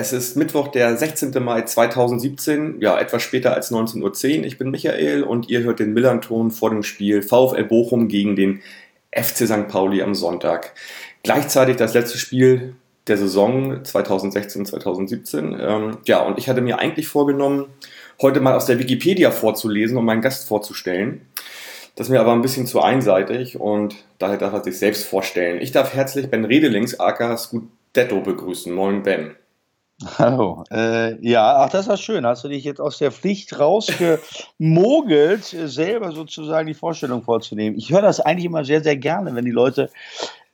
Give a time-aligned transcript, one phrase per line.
[0.00, 1.32] es ist Mittwoch, der 16.
[1.42, 4.44] Mai 2017, ja, etwas später als 19.10 Uhr.
[4.46, 8.62] Ich bin Michael und ihr hört den Millanton vor dem Spiel VfL Bochum gegen den
[9.12, 9.68] FC St.
[9.68, 10.72] Pauli am Sonntag.
[11.22, 12.74] Gleichzeitig das letzte Spiel
[13.06, 15.58] der Saison 2016-2017.
[15.58, 17.66] Ähm, ja, und ich hatte mir eigentlich vorgenommen,
[18.22, 21.26] heute mal aus der Wikipedia vorzulesen und meinen Gast vorzustellen.
[21.96, 25.60] Das ist mir aber ein bisschen zu einseitig und daher darf er sich selbst vorstellen.
[25.60, 27.64] Ich darf herzlich Ben Redelings, aka Scoot
[27.94, 28.72] Detto begrüßen.
[28.72, 29.34] Moin, Ben.
[30.18, 30.64] Hallo.
[30.70, 32.24] Äh, ja, ach, das war schön.
[32.24, 37.76] Hast du dich jetzt aus der Pflicht rausgemogelt, selber sozusagen die Vorstellung vorzunehmen?
[37.76, 39.90] Ich höre das eigentlich immer sehr, sehr gerne, wenn die Leute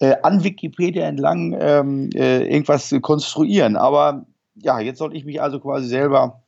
[0.01, 3.77] äh, an Wikipedia entlang ähm, äh, irgendwas konstruieren.
[3.77, 6.43] Aber ja, jetzt sollte ich mich also quasi selber.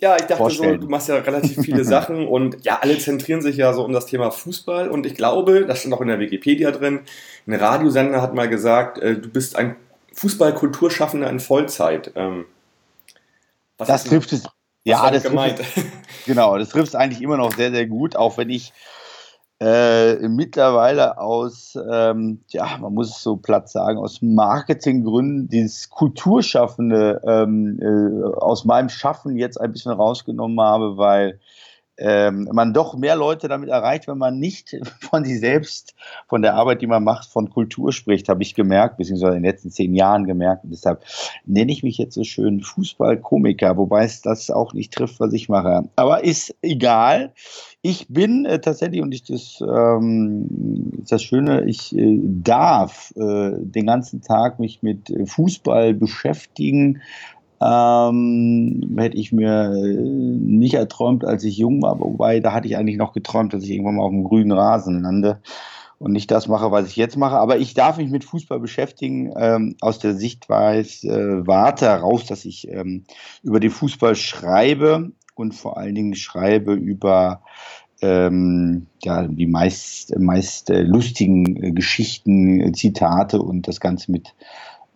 [0.00, 3.56] Ja, ich dachte so, du machst ja relativ viele Sachen und ja, alle zentrieren sich
[3.56, 6.70] ja so um das Thema Fußball und ich glaube, das stand auch in der Wikipedia
[6.70, 7.00] drin,
[7.48, 9.74] ein Radiosender hat mal gesagt, äh, du bist ein
[10.18, 12.12] Fußballkulturschaffender in Vollzeit.
[12.16, 12.46] Ähm,
[13.76, 14.44] das trifft es.
[14.84, 15.58] Ja, das gemeint?
[15.58, 15.86] Trifft,
[16.26, 18.72] genau, das trifft es eigentlich immer noch sehr, sehr gut, auch wenn ich
[19.60, 27.20] äh, mittlerweile aus, ähm, ja, man muss es so platt sagen, aus Marketinggründen dieses Kulturschaffende
[27.26, 31.40] ähm, äh, aus meinem Schaffen jetzt ein bisschen rausgenommen habe, weil
[31.98, 35.94] ähm, man doch mehr Leute damit erreicht, wenn man nicht von sich selbst,
[36.28, 39.50] von der Arbeit, die man macht, von Kultur spricht, habe ich gemerkt, beziehungsweise in den
[39.50, 40.64] letzten zehn Jahren gemerkt.
[40.64, 41.02] Und deshalb
[41.44, 45.48] nenne ich mich jetzt so schön Fußballkomiker, wobei es das auch nicht trifft, was ich
[45.48, 45.88] mache.
[45.96, 47.32] Aber ist egal.
[47.82, 50.46] Ich bin äh, tatsächlich, und ich das, ähm,
[51.08, 57.00] das Schöne, ich äh, darf äh, den ganzen Tag mich mit Fußball beschäftigen
[57.60, 62.76] ähm, hätte ich mir äh, nicht erträumt, als ich jung war, wobei da hatte ich
[62.76, 65.40] eigentlich noch geträumt, dass ich irgendwann mal auf dem grünen Rasen lande
[65.98, 67.36] und nicht das mache, was ich jetzt mache.
[67.36, 72.44] Aber ich darf mich mit Fußball beschäftigen, ähm, aus der Sichtweise äh, warte heraus, dass
[72.44, 73.04] ich ähm,
[73.42, 77.42] über den Fußball schreibe und vor allen Dingen schreibe über
[78.00, 84.34] ähm, ja, die meist, meist äh, lustigen äh, Geschichten, äh, Zitate und das Ganze mit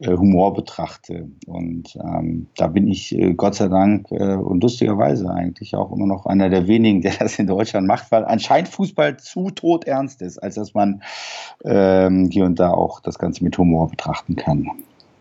[0.01, 1.29] Humor betrachte.
[1.47, 6.07] Und ähm, da bin ich äh, Gott sei Dank äh, und lustigerweise eigentlich auch immer
[6.07, 10.39] noch einer der wenigen, der das in Deutschland macht, weil anscheinend Fußball zu todernst ist,
[10.39, 11.03] als dass man
[11.65, 14.71] ähm, hier und da auch das Ganze mit Humor betrachten kann.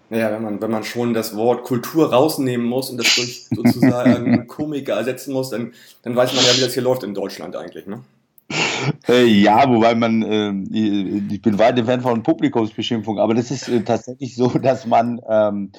[0.09, 4.45] Naja, wenn man, wenn man schon das Wort Kultur rausnehmen muss und das durch sozusagen
[4.47, 5.71] Komiker ersetzen muss, dann,
[6.03, 8.01] dann weiß man ja, wie das hier läuft in Deutschland eigentlich, ne?
[9.07, 10.51] Äh, ja, wobei man, äh,
[11.33, 15.71] ich bin weit Fan von Publikumsbeschimpfung, aber das ist äh, tatsächlich so, dass man, ähm,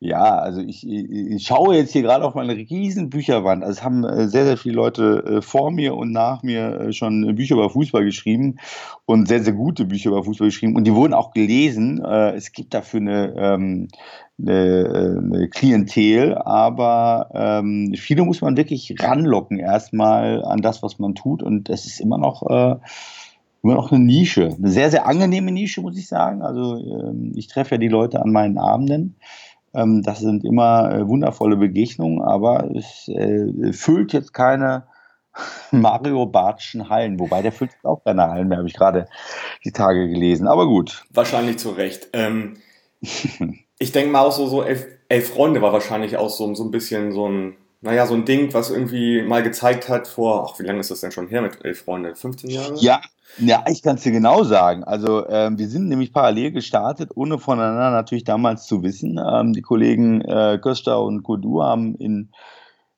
[0.00, 3.64] ja, also ich, ich, schaue jetzt hier gerade auf meine riesen Bücherwand.
[3.64, 6.92] Also es haben äh, sehr, sehr viele Leute äh, vor mir und nach mir äh,
[6.92, 8.58] schon Bücher über Fußball geschrieben
[9.06, 12.04] und sehr, sehr gute Bücher über Fußball geschrieben und die wurden auch gelesen.
[12.04, 13.88] es gibt dafür eine, ähm,
[14.40, 21.16] eine, eine Klientel, aber ähm, viele muss man wirklich ranlocken erstmal an das, was man
[21.16, 22.42] tut und es ist immer noch
[23.62, 26.42] immer noch eine Nische, eine sehr sehr angenehme Nische muss ich sagen.
[26.42, 29.16] Also ähm, ich treffe ja die Leute an meinen Abenden.
[29.74, 34.86] Ähm, das sind immer äh, wundervolle Begegnungen, aber es äh, füllt jetzt keine
[35.70, 39.08] Mario Bartschen Hallen, wobei der füllt auch keine Hallen mehr, habe ich gerade
[39.64, 40.48] die Tage gelesen.
[40.48, 41.04] Aber gut.
[41.10, 42.08] Wahrscheinlich zu Recht.
[42.12, 42.56] Ähm,
[43.78, 46.70] ich denke mal auch so, so elf, elf Freunde war wahrscheinlich auch so, so ein
[46.70, 50.64] bisschen so ein, naja, so ein Ding, was irgendwie mal gezeigt hat vor, ach, wie
[50.64, 52.14] lange ist das denn schon her mit elf Freunde?
[52.14, 52.74] 15 Jahre?
[52.78, 53.00] Ja,
[53.36, 54.84] ja, ich kann es dir genau sagen.
[54.84, 59.20] Also ähm, wir sind nämlich parallel gestartet, ohne voneinander natürlich damals zu wissen.
[59.24, 62.30] Ähm, die Kollegen äh, Köster und Kodu haben in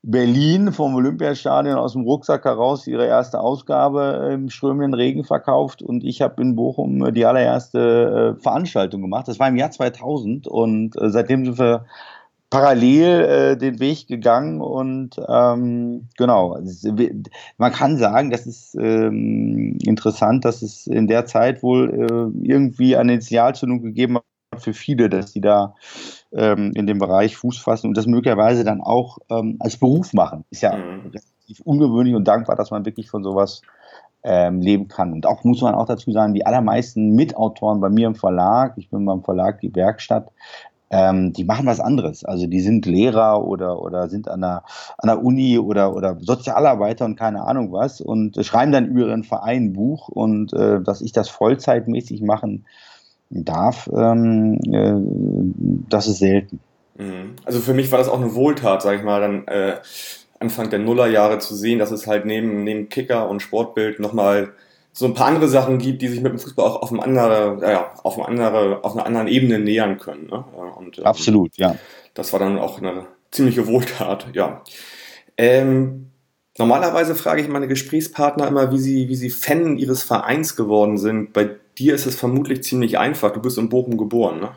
[0.03, 6.05] Berlin vom Olympiastadion aus dem Rucksack heraus ihre erste Ausgabe im strömenden Regen verkauft und
[6.05, 9.29] ich habe in Bochum die allererste äh, Veranstaltung gemacht.
[9.29, 11.85] Das war im Jahr 2000 und äh, seitdem sind wir
[12.51, 16.59] parallel äh, den Weg gegangen und ähm, genau,
[17.59, 22.97] man kann sagen, das ist ähm, interessant, dass es in der Zeit wohl äh, irgendwie
[22.97, 24.25] eine Initialzündung gegeben hat
[24.59, 25.75] für viele, dass sie da
[26.33, 30.45] ähm, in dem Bereich Fuß fassen und das möglicherweise dann auch ähm, als Beruf machen.
[30.51, 31.13] Ist ja mhm.
[31.13, 33.63] relativ ungewöhnlich und dankbar, dass man wirklich von sowas
[34.23, 35.13] ähm, leben kann.
[35.13, 38.91] Und auch muss man auch dazu sagen, die allermeisten Mitautoren bei mir im Verlag, ich
[38.91, 40.31] bin beim Verlag Die Werkstatt,
[40.91, 42.25] ähm, die machen was anderes.
[42.25, 44.65] Also die sind Lehrer oder, oder sind an der,
[44.99, 49.25] an der Uni oder, oder Sozialarbeiter und keine Ahnung was und schreiben dann über ihren
[49.25, 52.67] Verein ein Buch und äh, dass ich das vollzeitmäßig machen
[53.31, 56.61] darf, ähm, äh, das ist selten.
[56.99, 57.37] Mhm.
[57.45, 59.77] Also für mich war das auch eine Wohltat, sag ich mal, dann äh,
[60.39, 64.53] Anfang der Nullerjahre zu sehen, dass es halt neben, neben Kicker und Sportbild nochmal
[64.93, 67.59] so ein paar andere Sachen gibt, die sich mit dem Fußball auch auf, eine andere,
[67.63, 70.27] ja, auf, eine andere, auf einer anderen Ebene nähern können.
[70.27, 70.45] Ne?
[70.77, 71.77] Und, ähm, Absolut, ja.
[72.15, 74.63] Das war dann auch eine ziemliche Wohltat, ja.
[75.37, 76.11] Ähm,
[76.59, 81.33] normalerweise frage ich meine Gesprächspartner immer, wie sie, wie sie Fan ihres Vereins geworden sind.
[81.33, 83.33] Bei dir ist es vermutlich ziemlich einfach.
[83.33, 84.51] Du bist in Bochum geboren, ne?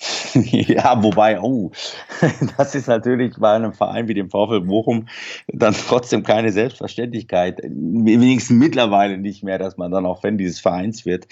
[0.34, 1.72] ja, wobei, oh,
[2.56, 5.08] das ist natürlich bei einem Verein wie dem VfL Bochum
[5.48, 7.60] dann trotzdem keine Selbstverständlichkeit.
[7.64, 11.26] Wenigstens mittlerweile nicht mehr, dass man dann auch Fan dieses Vereins wird.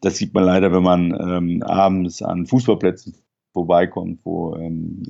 [0.00, 3.14] Das sieht man leider, wenn man ähm, abends an Fußballplätzen
[3.52, 5.02] vorbeikommt, wo ähm,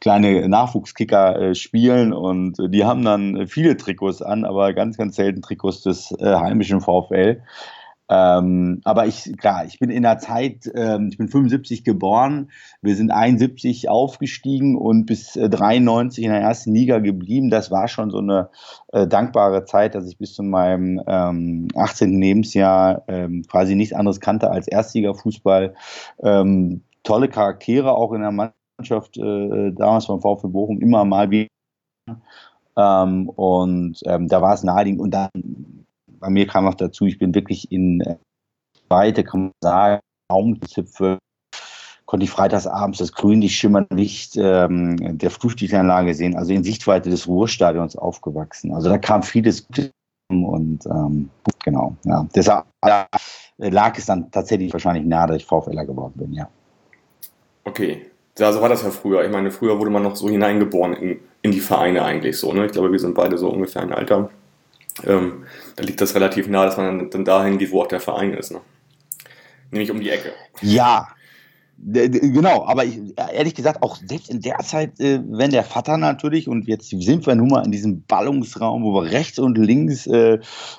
[0.00, 5.42] kleine Nachwuchskicker äh, spielen und die haben dann viele Trikots an, aber ganz, ganz selten
[5.42, 7.42] Trikots des äh, heimischen VfL.
[8.08, 12.50] Ähm, aber ich, klar, ich bin in der Zeit, ähm, ich bin 75 geboren,
[12.80, 17.50] wir sind 71 aufgestiegen und bis äh, 93 in der ersten Liga geblieben.
[17.50, 18.50] Das war schon so eine
[18.92, 22.20] äh, dankbare Zeit, dass ich bis zu meinem ähm, 18.
[22.20, 25.74] Lebensjahr ähm, quasi nichts anderes kannte als Erstliga-Fußball.
[26.22, 31.48] Ähm, tolle Charaktere auch in der Mannschaft, äh, damals beim VfB Bochum immer mal wieder.
[32.76, 35.00] Ähm, und da war es naheliegend.
[35.00, 35.30] Und dann
[36.26, 38.16] bei mir kam noch dazu, ich bin wirklich in äh,
[38.88, 40.00] Weite, kann man sagen,
[40.30, 41.18] Raumzipfel,
[42.04, 47.28] konnte ich freitagsabends das grünlich schimmernde Licht ähm, der Flutlichtanlage sehen, also in Sichtweite des
[47.28, 48.72] Ruhrstadions aufgewachsen.
[48.74, 49.66] Also da kam vieles
[50.28, 51.30] und ähm,
[51.64, 52.26] genau, ja.
[52.34, 53.06] Deshalb ja,
[53.58, 56.48] lag es dann tatsächlich wahrscheinlich nahe, dass ich VfLer geworden bin, ja.
[57.62, 59.24] Okay, ja, so war das ja früher.
[59.24, 62.52] Ich meine, früher wurde man noch so hineingeboren in, in die Vereine eigentlich so.
[62.52, 62.66] Ne?
[62.66, 64.30] Ich glaube, wir sind beide so ungefähr ein Alter.
[65.04, 65.44] Ähm,
[65.76, 68.52] da liegt das relativ nah, dass man dann dahin geht, wo auch der Verein ist.
[68.52, 68.60] Ne?
[69.70, 70.32] Nämlich um die Ecke.
[70.62, 71.08] Ja,
[71.78, 72.98] Genau, aber ich,
[73.34, 77.26] ehrlich gesagt, auch selbst in der Zeit, äh, wenn der Vater natürlich, und jetzt sind
[77.26, 80.38] wir nun mal in diesem Ballungsraum, wo wir rechts und links äh,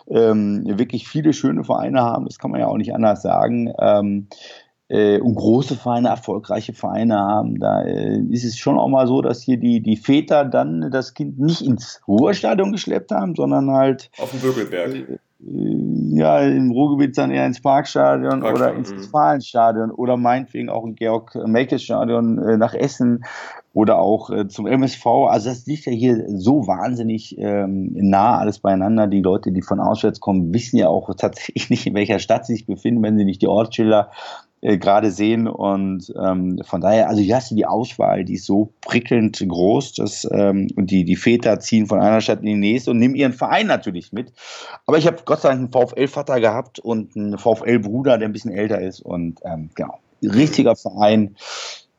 [0.09, 3.71] ähm, wirklich viele schöne Vereine haben, das kann man ja auch nicht anders sagen.
[3.79, 9.07] Ähm, äh, und große Vereine, erfolgreiche Vereine haben, da äh, ist es schon auch mal
[9.07, 13.71] so, dass hier die, die Väter dann das Kind nicht ins Ruhrstadion geschleppt haben, sondern
[13.71, 14.95] halt auf dem Bögelberg.
[14.95, 18.97] Äh, ja, im Ruhrgebiet dann eher ins Parkstadion Park oder ins mhm.
[18.97, 23.23] Westfalenstadion oder meinetwegen auch im Georg-Melkes-Stadion äh, nach Essen
[23.73, 25.05] oder auch äh, zum MSV.
[25.05, 29.05] Also das liegt ja hier so wahnsinnig ähm, nah alles beieinander.
[29.05, 32.53] Die Leute, die von auswärts kommen, wissen ja auch tatsächlich nicht, in welcher Stadt sie
[32.53, 34.09] sich befinden, wenn sie nicht die Ortsschilder
[34.61, 35.47] äh, gerade sehen.
[35.47, 40.27] Und ähm, von daher, also hast du die Auswahl, die ist so prickelnd groß, dass
[40.31, 43.33] ähm, und die, die Väter ziehen von einer Stadt in die nächste und nehmen ihren
[43.33, 44.33] Verein natürlich mit.
[44.85, 48.51] Aber ich habe Gott sei Dank einen VfL-Vater gehabt und einen VfL-Bruder, der ein bisschen
[48.51, 49.01] älter ist.
[49.01, 51.35] Und ähm, genau, richtiger Verein,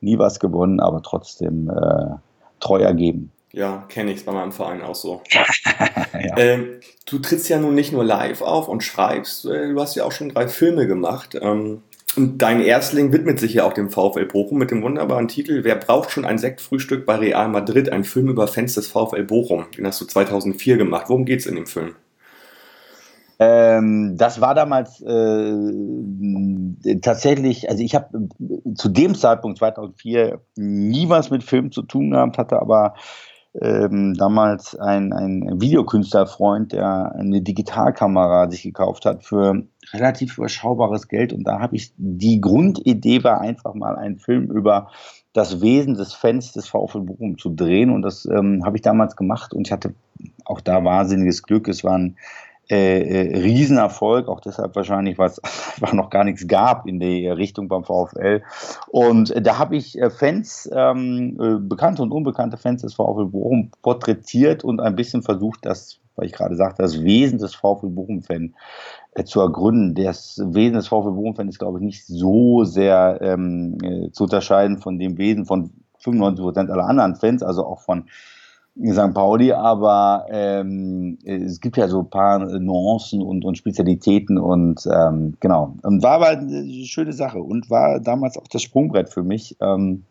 [0.00, 2.16] nie was gewonnen, aber trotzdem äh,
[2.61, 3.32] treu ergeben.
[3.52, 5.22] Ja, kenne ich es bei meinem Verein auch so.
[5.32, 6.37] ja.
[6.37, 10.04] ähm, du trittst ja nun nicht nur live auf und schreibst, äh, du hast ja
[10.04, 11.37] auch schon drei Filme gemacht.
[11.40, 11.82] Ähm,
[12.18, 15.76] und dein Erstling widmet sich ja auch dem VfL Bochum mit dem wunderbaren Titel Wer
[15.76, 17.92] braucht schon ein Sektfrühstück bei Real Madrid?
[17.92, 19.66] Ein Film über Fans des VfL Bochum.
[19.76, 21.04] Den hast du 2004 gemacht.
[21.08, 21.94] Worum geht es in dem Film?
[23.38, 25.54] Ähm, das war damals äh,
[27.00, 28.28] tatsächlich, also ich habe
[28.75, 32.94] zu dem Zeitpunkt 2004 nie was mit Film zu tun gehabt, hatte aber
[33.55, 39.62] ähm, damals ein, ein Videokünstlerfreund, der eine Digitalkamera sich gekauft hat für
[39.93, 41.33] relativ überschaubares Geld.
[41.33, 44.90] Und da habe ich, die Grundidee war einfach mal einen Film über
[45.33, 47.90] das Wesen des Fans des VfL Bochum zu drehen.
[47.90, 49.95] Und das ähm, habe ich damals gemacht und ich hatte
[50.45, 51.69] auch da wahnsinniges Glück.
[51.69, 52.17] Es waren
[52.70, 55.40] äh, äh, Riesenerfolg, auch deshalb wahrscheinlich, weil es
[55.76, 58.42] einfach noch gar nichts gab in die Richtung beim VfL.
[58.88, 63.70] Und da habe ich äh, Fans, ähm, äh, bekannte und unbekannte Fans des VfL Bochum
[63.82, 68.54] porträtiert und ein bisschen versucht, das, weil ich gerade sagte, das Wesen des VfL Bochum-Fan
[69.25, 69.94] zu ergründen.
[69.94, 73.78] Das Wesen des VfL Bochum-Fan ist, glaube ich, nicht so sehr ähm,
[74.12, 75.70] zu unterscheiden von dem Wesen von
[76.00, 78.04] 95 Prozent aller anderen Fans, also auch von
[78.80, 79.12] St.
[79.12, 85.35] Pauli, aber ähm, es gibt ja so ein paar Nuancen und, und Spezialitäten und ähm,
[85.40, 85.75] genau.
[85.82, 89.56] Und war aber eine schöne Sache und war damals auch das Sprungbrett für mich.
[89.61, 90.04] Ähm,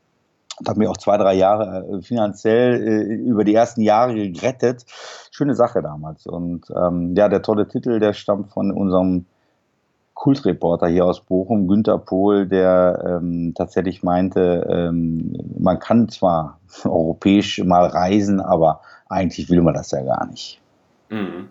[0.60, 4.86] und hat mir auch zwei, drei Jahre äh, finanziell äh, über die ersten Jahre gerettet.
[5.32, 6.26] Schöne Sache damals.
[6.26, 9.26] Und ähm, ja, der tolle Titel, der stammt von unserem
[10.18, 17.60] Kultreporter hier aus Bochum, Günter Pohl, der ähm, tatsächlich meinte, ähm, man kann zwar europäisch
[17.60, 20.60] mal reisen, aber eigentlich will man das ja gar nicht.
[21.10, 21.50] Mhm.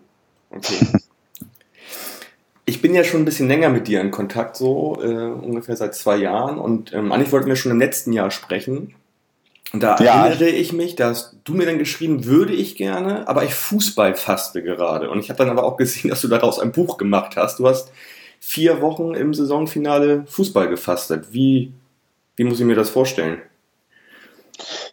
[0.50, 0.84] Okay.
[2.66, 5.94] ich bin ja schon ein bisschen länger mit dir in Kontakt, so äh, ungefähr seit
[5.94, 6.58] zwei Jahren.
[6.58, 8.94] Und ähm, eigentlich wollten wir schon im letzten Jahr sprechen.
[9.72, 10.26] Und da ja.
[10.26, 14.16] erinnere ich mich, da hast du mir dann geschrieben, würde ich gerne, aber ich Fußball
[14.16, 15.08] faste gerade.
[15.08, 17.60] Und ich habe dann aber auch gesehen, dass du daraus ein Buch gemacht hast.
[17.60, 17.92] Du hast
[18.40, 21.32] vier Wochen im Saisonfinale Fußball gefastet.
[21.32, 21.72] Wie,
[22.36, 23.40] wie muss ich mir das vorstellen?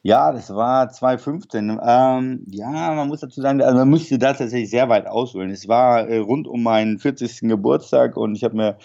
[0.02, 1.80] Ja, das war 2015.
[1.82, 5.50] Ähm, ja, man muss dazu sagen, also man musste da tatsächlich sehr weit ausholen.
[5.50, 7.42] Es war äh, rund um meinen 40.
[7.42, 8.78] Geburtstag und ich habe mir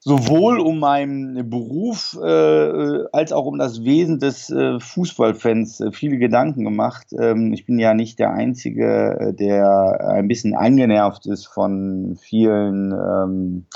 [0.00, 6.16] sowohl um meinen Beruf äh, als auch um das Wesen des äh, Fußballfans äh, viele
[6.16, 7.08] Gedanken gemacht.
[7.18, 12.92] Ähm, ich bin ja nicht der Einzige, äh, der ein bisschen angenervt ist von vielen
[12.92, 13.66] ähm,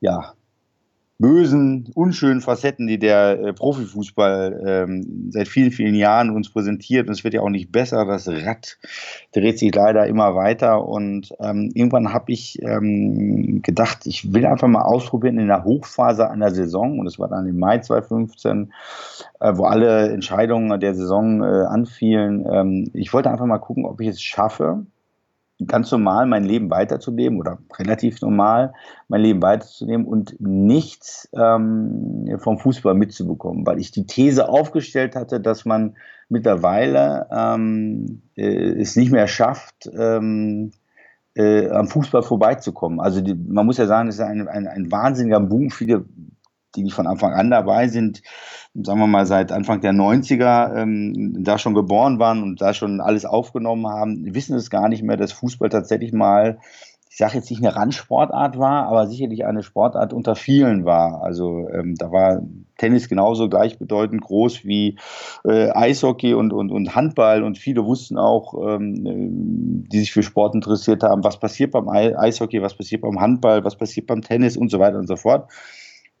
[0.00, 0.34] ja,
[1.18, 7.06] bösen, unschönen Facetten, die der äh, Profifußball ähm, seit vielen, vielen Jahren uns präsentiert.
[7.06, 8.04] Und es wird ja auch nicht besser.
[8.04, 8.78] Das Rad
[9.32, 10.86] dreht sich leider immer weiter.
[10.86, 16.30] Und ähm, irgendwann habe ich ähm, gedacht, ich will einfach mal ausprobieren in der Hochphase
[16.30, 16.98] einer Saison.
[16.98, 18.72] Und es war dann im Mai 2015,
[19.40, 22.46] äh, wo alle Entscheidungen der Saison äh, anfielen.
[22.50, 24.84] Ähm, ich wollte einfach mal gucken, ob ich es schaffe,
[25.66, 28.74] ganz normal mein Leben weiterzuleben oder relativ normal
[29.08, 35.40] mein Leben weiterzunehmen und nichts ähm, vom Fußball mitzubekommen, weil ich die These aufgestellt hatte,
[35.40, 35.96] dass man
[36.28, 40.72] mittlerweile ähm, äh, es nicht mehr schafft, ähm,
[41.34, 43.00] äh, am Fußball vorbeizukommen.
[43.00, 45.70] Also die, man muss ja sagen, es ist ein, ein, ein wahnsinniger Boom.
[45.70, 46.04] Viele
[46.76, 48.22] die nicht von Anfang an dabei sind,
[48.82, 53.00] sagen wir mal seit Anfang der 90er ähm, da schon geboren waren und da schon
[53.00, 56.58] alles aufgenommen haben, wissen es gar nicht mehr, dass Fußball tatsächlich mal,
[57.08, 61.22] ich sage jetzt nicht eine Randsportart war, aber sicherlich eine Sportart unter vielen war.
[61.22, 62.42] Also ähm, da war
[62.76, 64.98] Tennis genauso gleichbedeutend groß wie
[65.44, 70.54] äh, Eishockey und, und, und Handball und viele wussten auch, ähm, die sich für Sport
[70.54, 74.70] interessiert haben, was passiert beim Eishockey, was passiert beim Handball, was passiert beim Tennis und
[74.70, 75.48] so weiter und so fort.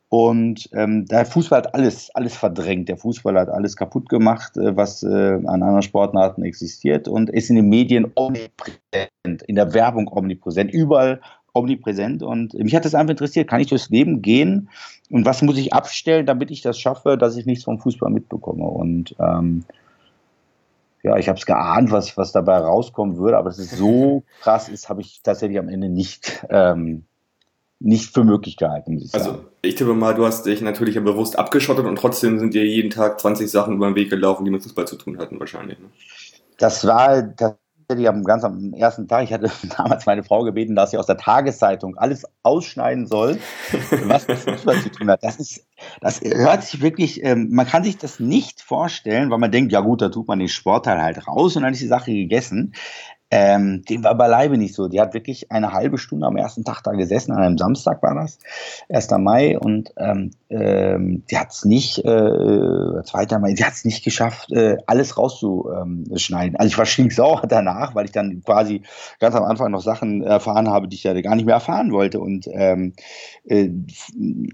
[0.08, 2.88] Und ähm, der Fußball hat alles, alles verdrängt.
[2.88, 7.50] Der Fußball hat alles kaputt gemacht, äh, was äh, an anderen Sportarten existiert und ist
[7.50, 11.20] in den Medien omnipräsent, in der Werbung omnipräsent, überall
[11.54, 12.22] omnipräsent.
[12.22, 14.68] Und mich hat das einfach interessiert, kann ich durchs Leben gehen
[15.10, 18.64] und was muss ich abstellen, damit ich das schaffe, dass ich nichts vom Fußball mitbekomme.
[18.64, 19.64] Und ähm,
[21.02, 24.68] ja, ich habe es geahnt, was, was dabei rauskommen würde, aber dass es so krass
[24.68, 26.44] ist, habe ich tatsächlich am Ende nicht.
[26.50, 27.04] Ähm,
[27.78, 29.38] nicht für möglich gehalten, muss ich also, sagen.
[29.38, 32.64] Also ich tippe mal, du hast dich natürlich ja bewusst abgeschottet und trotzdem sind dir
[32.64, 35.78] jeden Tag 20 Sachen über den Weg gelaufen, die mit Fußball zu tun hatten wahrscheinlich.
[35.78, 35.86] Ne?
[36.58, 39.24] Das war tatsächlich am, ganz am ersten Tag.
[39.24, 43.38] Ich hatte damals meine Frau gebeten, dass sie aus der Tageszeitung alles ausschneiden soll,
[44.04, 45.22] was mit Fußball zu tun hat.
[45.22, 45.66] Das ist,
[46.00, 49.80] das hört sich wirklich, ähm, man kann sich das nicht vorstellen, weil man denkt, ja
[49.80, 52.72] gut, da tut man den Sportteil halt raus und dann ist die Sache gegessen.
[53.28, 54.86] Ähm, dem war beileibe nicht so.
[54.86, 58.14] Die hat wirklich eine halbe Stunde am ersten Tag da gesessen, an einem Samstag war
[58.14, 58.38] das,
[58.88, 59.10] 1.
[59.18, 63.38] Mai, und ähm, ähm, die hat es nicht, äh, 2.
[63.40, 66.56] Mai, die hat es nicht geschafft, äh, alles rauszuschneiden.
[66.56, 68.82] Also ich war stinksauer danach, weil ich dann quasi
[69.18, 72.20] ganz am Anfang noch Sachen erfahren habe, die ich ja gar nicht mehr erfahren wollte.
[72.20, 72.92] Und ähm,
[73.44, 73.70] äh,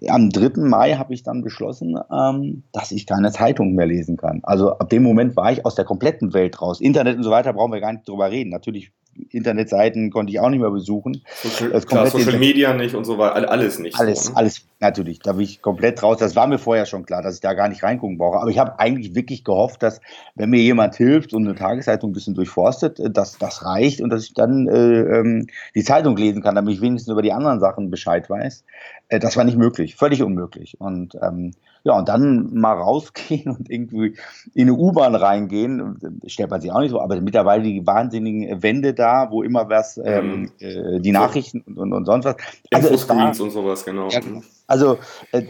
[0.08, 0.62] am 3.
[0.62, 4.40] Mai habe ich dann beschlossen, ähm, dass ich keine Zeitung mehr lesen kann.
[4.44, 6.80] Also ab dem Moment war ich aus der kompletten Welt raus.
[6.80, 8.92] Internet und so weiter brauchen wir gar nicht drüber reden natürlich
[9.28, 11.22] Internetseiten konnte ich auch nicht mehr besuchen.
[11.42, 13.98] Social, klar, Social Media nicht und so weiter, alles nicht.
[13.98, 14.36] Alles, so, ne?
[14.38, 15.18] alles, natürlich.
[15.18, 16.18] Da bin ich komplett raus.
[16.18, 18.38] Das war mir vorher schon klar, dass ich da gar nicht reingucken brauche.
[18.38, 20.00] Aber ich habe eigentlich wirklich gehofft, dass,
[20.34, 24.10] wenn mir jemand hilft und eine Tageszeitung ein bisschen durchforstet, äh, dass das reicht und
[24.10, 27.60] dass ich dann äh, ähm, die Zeitung lesen kann, damit ich wenigstens über die anderen
[27.60, 28.64] Sachen Bescheid weiß.
[29.08, 30.80] Äh, das war nicht möglich, völlig unmöglich.
[30.80, 31.52] Und ähm,
[31.84, 34.16] ja, und dann mal rausgehen und irgendwie
[34.54, 38.94] in eine U-Bahn reingehen, stellt man sich auch nicht so, aber mittlerweile die wahnsinnigen Wände
[38.94, 40.50] da, wo immer was, ähm, mhm.
[40.58, 42.36] äh, die Nachrichten und, und, und, sonst was.
[42.72, 44.08] Also Infoscreens und sowas, genau.
[44.08, 44.20] Ja,
[44.66, 44.98] also
[45.32, 45.42] äh,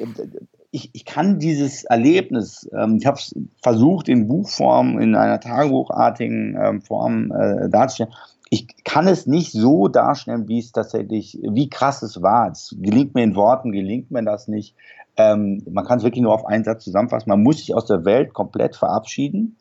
[0.70, 6.56] ich, ich kann dieses Erlebnis, ähm, ich habe es versucht in Buchform, in einer tagebuchartigen
[6.58, 8.12] ähm, Form äh, darzustellen,
[8.54, 12.50] ich kann es nicht so darstellen, wie es tatsächlich, wie krass es war.
[12.50, 14.76] Es gelingt mir in Worten, gelingt mir das nicht.
[15.16, 17.28] Ähm, man kann es wirklich nur auf einen Satz zusammenfassen.
[17.28, 19.56] Man muss sich aus der Welt komplett verabschieden,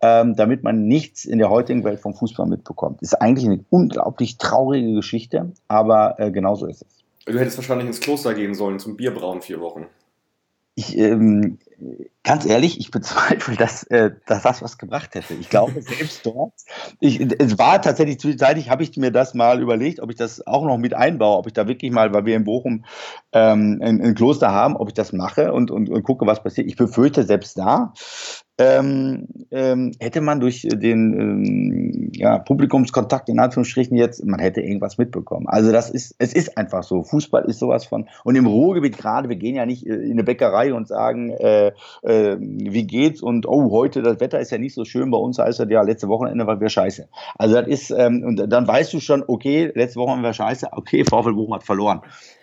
[0.00, 3.02] ähm, damit man nichts in der heutigen Welt vom Fußball mitbekommt.
[3.02, 7.04] Ist eigentlich eine unglaublich traurige Geschichte, aber äh, genauso ist es.
[7.26, 9.86] Du hättest wahrscheinlich ins Kloster gehen sollen zum Bierbrauen vier Wochen.
[10.74, 11.58] Ich, ähm,
[12.22, 15.34] ganz ehrlich, ich bezweifle, dass, äh, dass das was gebracht hätte.
[15.34, 16.54] Ich glaube, selbst dort,
[17.00, 20.64] ich, es war tatsächlich zwischenzeitlich, habe ich mir das mal überlegt, ob ich das auch
[20.64, 22.84] noch mit einbaue, ob ich da wirklich mal, weil wir in Bochum
[23.32, 26.66] ähm, ein, ein Kloster haben, ob ich das mache und, und, und gucke, was passiert.
[26.66, 27.92] Ich befürchte, selbst da
[28.58, 34.96] ähm, ähm, hätte man durch den ähm, ja, Publikumskontakt in Anführungsstrichen jetzt, man hätte irgendwas
[34.96, 35.46] mitbekommen.
[35.48, 37.02] Also das ist, es ist einfach so.
[37.02, 38.08] Fußball ist sowas von.
[38.22, 41.72] Und im Ruhrgebiet gerade, wir gehen ja nicht äh, in eine Bäckerei und sagen, äh,
[42.02, 45.10] äh, wie geht's und oh, heute das Wetter ist ja nicht so schön.
[45.10, 47.08] Bei uns heißt das ja, letzte Wochenende war wir scheiße.
[47.36, 50.68] Also das ist, ähm, und dann weißt du schon, okay, letzte Woche waren wir scheiße,
[50.72, 52.02] okay, VfL Bochum hat verloren.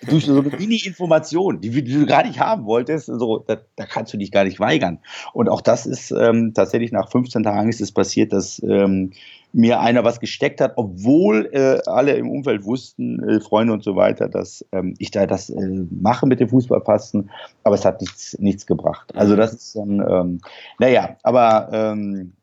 [0.09, 4.13] Durch so eine Mini-Information, die, die, du gar nicht haben wolltest, so, da, da kannst
[4.13, 4.99] du dich gar nicht weigern.
[5.33, 9.11] Und auch das ist ist ähm, tatsächlich nach 15 Tagen ist es passiert, dass ähm,
[9.53, 13.95] mir einer was gesteckt hat, obwohl äh, alle im Umfeld wussten, äh, Freunde und so
[13.95, 17.29] weiter, dass ähm, ich da das äh, mache mit dem Fußballpassen,
[17.63, 19.13] aber es hat nichts, nichts gebracht.
[19.15, 20.39] Also das ist dann, ähm,
[20.79, 22.33] naja, aber ähm,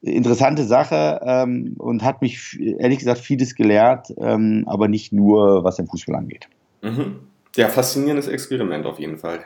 [0.00, 5.76] interessante Sache ähm, und hat mich ehrlich gesagt vieles gelehrt, ähm, aber nicht nur, was
[5.76, 6.48] den Fußball angeht.
[6.82, 7.20] Mhm.
[7.56, 9.40] Ja, faszinierendes Experiment auf jeden Fall.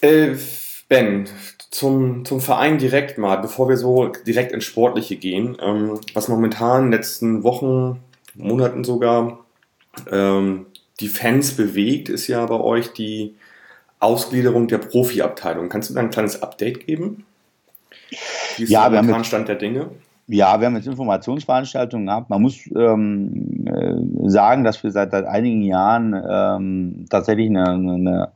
[0.00, 0.34] Äh,
[0.90, 1.26] Ben,
[1.70, 6.78] zum, zum Verein direkt mal, bevor wir so direkt ins Sportliche gehen, ähm, was momentan
[6.78, 8.00] in den letzten Wochen,
[8.34, 9.38] Monaten sogar
[10.10, 10.66] ähm,
[10.98, 13.36] die Fans bewegt, ist ja bei euch die
[14.00, 15.68] Ausgliederung der Profiabteilung.
[15.68, 17.24] Kannst du da ein kleines Update geben?
[18.56, 19.90] Wie ist ja, der Stand der Dinge?
[20.26, 22.30] Ja, wir haben jetzt Informationsveranstaltungen gehabt.
[22.30, 28.32] Man muss ähm, äh, sagen, dass wir seit, seit einigen Jahren ähm, tatsächlich eine, eine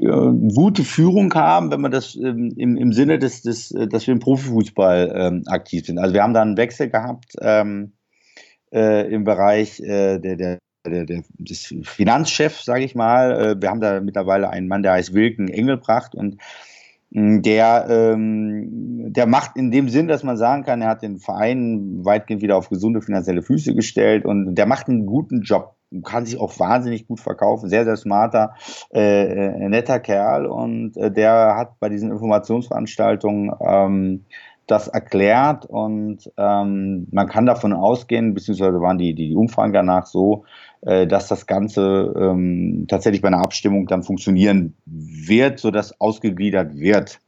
[0.00, 4.12] gute Führung haben, wenn man das ähm, im, im Sinne des, des, äh, dass wir
[4.12, 5.98] im Profifußball ähm, aktiv sind.
[5.98, 7.92] Also wir haben da einen Wechsel gehabt ähm,
[8.72, 13.32] äh, im Bereich äh, der, der, der, der, des Finanzchefs, sage ich mal.
[13.32, 16.36] Äh, wir haben da mittlerweile einen Mann, der heißt Wilken Engelbracht und
[17.10, 21.18] mm, der, ähm, der macht in dem Sinn, dass man sagen kann, er hat den
[21.18, 26.26] Verein weitgehend wieder auf gesunde finanzielle Füße gestellt und der macht einen guten Job kann
[26.26, 28.54] sich auch wahnsinnig gut verkaufen, sehr, sehr smarter,
[28.92, 30.46] äh, äh, netter Kerl.
[30.46, 34.24] Und äh, der hat bei diesen Informationsveranstaltungen ähm,
[34.66, 35.66] das erklärt.
[35.66, 40.44] Und ähm, man kann davon ausgehen, beziehungsweise waren die, die Umfragen danach so,
[40.82, 47.20] äh, dass das Ganze ähm, tatsächlich bei einer Abstimmung dann funktionieren wird, sodass ausgegliedert wird.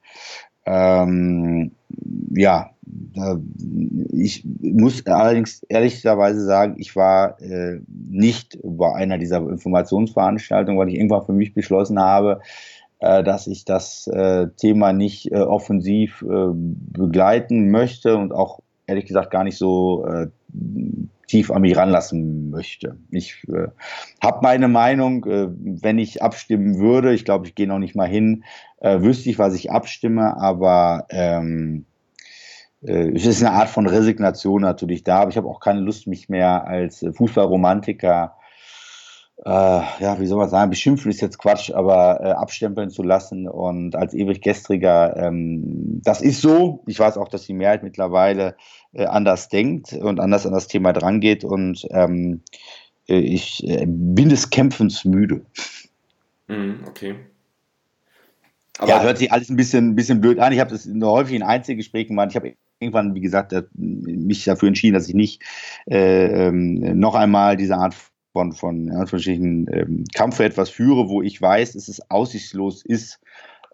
[0.69, 1.71] Ähm,
[2.35, 2.71] ja,
[4.13, 10.97] ich muss allerdings ehrlicherweise sagen, ich war äh, nicht bei einer dieser Informationsveranstaltungen, weil ich
[10.97, 12.41] irgendwann für mich beschlossen habe,
[13.01, 19.07] äh, dass ich das äh, Thema nicht äh, offensiv äh, begleiten möchte und auch ehrlich
[19.07, 20.05] gesagt gar nicht so
[21.29, 22.97] äh, tief an mich ranlassen möchte.
[23.11, 23.69] Ich äh,
[24.23, 28.09] habe meine Meinung, äh, wenn ich abstimmen würde, ich glaube, ich gehe noch nicht mal
[28.09, 28.45] hin,
[28.81, 31.85] äh, wüsste ich, was ich abstimme, aber ähm,
[32.83, 36.07] äh, es ist eine Art von Resignation natürlich da, aber ich habe auch keine Lust,
[36.07, 38.35] mich mehr als Fußballromantiker,
[39.45, 43.49] äh, ja, wie soll man sagen, beschimpfen ist jetzt Quatsch, aber äh, abstempeln zu lassen
[43.49, 46.83] und als ewig gestriger, ähm, das ist so.
[46.87, 48.57] Ich weiß auch, dass die Mehrheit mittlerweile
[48.93, 52.41] äh, anders denkt und anders an das Thema drangeht und ähm,
[53.09, 55.43] äh, ich äh, bin des Kämpfens müde.
[56.49, 57.15] Mhm, okay.
[58.79, 60.53] Aber ja, hört sich alles ein bisschen, ein bisschen blöd an.
[60.53, 62.29] Ich habe das nur häufig in Einzelgesprächen gemacht.
[62.31, 65.43] Ich habe irgendwann, wie gesagt, mich dafür entschieden, dass ich nicht
[65.91, 67.95] äh, ähm, noch einmal diese Art
[68.39, 73.21] von, von ähm, Kampf für etwas führe, wo ich weiß, dass es aussichtslos ist,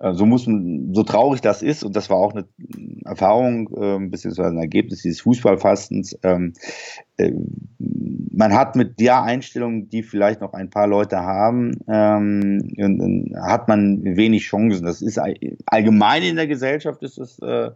[0.01, 2.47] äh, so muss man, so traurig das ist, und das war auch eine
[3.05, 6.55] Erfahrung, äh, beziehungsweise ein Ergebnis dieses Fußballfastens, ähm,
[7.17, 7.33] äh,
[7.79, 14.03] man hat mit der Einstellung, die vielleicht noch ein paar Leute haben, ähm, hat man
[14.03, 14.85] wenig Chancen.
[14.85, 15.21] Das ist
[15.67, 17.71] allgemein in der Gesellschaft ist das, äh,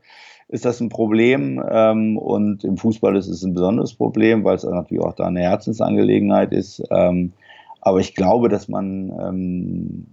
[0.49, 4.65] ist das ein Problem ähm, und im Fußball ist es ein besonderes Problem, weil es
[4.65, 6.83] natürlich auch da eine Herzensangelegenheit ist.
[6.91, 7.33] Ähm,
[7.81, 10.07] aber ich glaube, dass man ähm,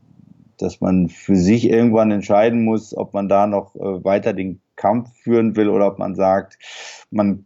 [0.58, 5.14] dass man für sich irgendwann entscheiden muss, ob man da noch äh, weiter den Kampf
[5.14, 6.58] führen will oder ob man sagt,
[7.12, 7.46] man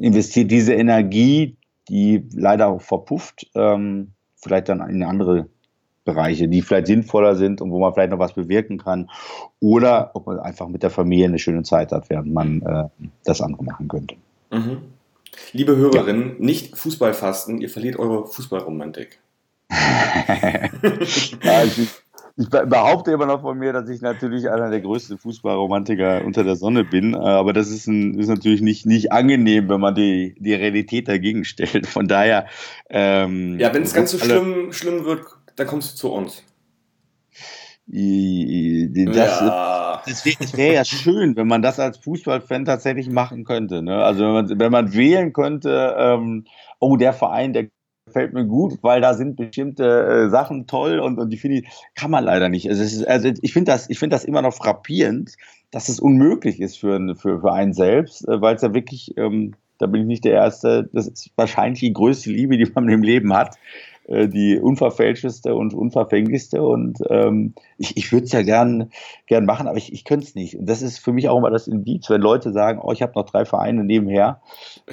[0.00, 1.56] investiert diese Energie,
[1.88, 5.48] die leider auch verpufft, ähm, vielleicht dann in andere
[6.08, 9.10] Bereiche, die vielleicht sinnvoller sind und wo man vielleicht noch was bewirken kann.
[9.60, 12.84] Oder ob man einfach mit der Familie eine schöne Zeit hat, während man äh,
[13.24, 14.14] das andere machen könnte.
[14.50, 14.78] Mhm.
[15.52, 16.44] Liebe Hörerinnen, ja.
[16.44, 19.18] nicht Fußballfasten, ihr verliert eure Fußballromantik.
[21.42, 21.88] ja, ich,
[22.38, 26.56] ich behaupte immer noch von mir, dass ich natürlich einer der größten Fußballromantiker unter der
[26.56, 30.54] Sonne bin, aber das ist, ein, ist natürlich nicht, nicht angenehm, wenn man die, die
[30.54, 31.86] Realität dagegen stellt.
[31.86, 32.46] Von daher.
[32.88, 35.26] Ähm, ja, wenn es ganz so schlimm, schlimm wird,
[35.58, 36.42] dann kommst du zu uns.
[37.90, 40.02] Das, ja.
[40.06, 43.82] das wäre wär ja schön, wenn man das als Fußballfan tatsächlich machen könnte.
[43.82, 43.96] Ne?
[43.96, 46.44] Also wenn man, wenn man wählen könnte, ähm,
[46.80, 47.68] oh, der Verein, der
[48.06, 51.68] gefällt mir gut, weil da sind bestimmte äh, Sachen toll und, und die finde ich,
[51.94, 52.68] kann man leider nicht.
[52.68, 55.36] Also, ist, also ich finde das, ich finde das immer noch frappierend,
[55.70, 59.54] dass es unmöglich ist für, für, für einen selbst, äh, weil es ja wirklich, ähm,
[59.78, 63.02] da bin ich nicht der Erste, das ist wahrscheinlich die größte Liebe, die man im
[63.02, 63.56] Leben hat.
[64.08, 66.62] Äh, die unverfälschteste und unverfänglichste.
[66.62, 68.90] Und ähm, ich, ich würde es ja gern,
[69.26, 70.56] gern machen, aber ich, ich könnte es nicht.
[70.56, 73.12] Und das ist für mich auch immer das Indiz, wenn Leute sagen, oh, ich habe
[73.14, 74.40] noch drei Vereine nebenher.